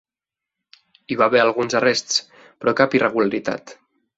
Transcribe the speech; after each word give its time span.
Hi 1.11 1.17
va 1.19 1.27
haver 1.27 1.43
alguns 1.43 1.77
arrests, 1.81 2.17
però 2.65 2.77
cap 2.81 2.99
irregularitat. 3.01 3.79